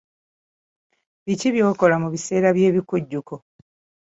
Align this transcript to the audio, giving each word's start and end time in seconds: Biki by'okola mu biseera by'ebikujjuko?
Biki 1.25 1.49
by'okola 1.55 1.95
mu 2.03 2.07
biseera 2.13 2.49
by'ebikujjuko? 2.57 3.33